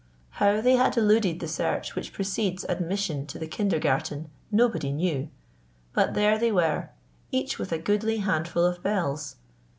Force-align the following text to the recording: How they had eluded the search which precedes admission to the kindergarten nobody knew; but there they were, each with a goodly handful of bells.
How 0.41 0.61
they 0.61 0.77
had 0.77 0.97
eluded 0.97 1.39
the 1.39 1.47
search 1.47 1.93
which 1.93 2.11
precedes 2.11 2.65
admission 2.67 3.27
to 3.27 3.37
the 3.37 3.45
kindergarten 3.45 4.31
nobody 4.51 4.91
knew; 4.91 5.29
but 5.93 6.15
there 6.15 6.39
they 6.39 6.51
were, 6.51 6.89
each 7.31 7.59
with 7.59 7.71
a 7.71 7.77
goodly 7.77 8.17
handful 8.17 8.65
of 8.65 8.81
bells. 8.81 9.35